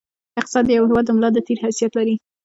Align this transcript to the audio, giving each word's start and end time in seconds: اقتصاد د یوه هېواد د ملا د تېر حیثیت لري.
اقتصاد 0.39 0.63
د 0.67 0.69
یوه 0.77 0.87
هېواد 0.89 1.05
د 1.07 1.11
ملا 1.17 1.29
د 1.33 1.37
تېر 1.47 1.57
حیثیت 1.65 1.91
لري. 1.95 2.15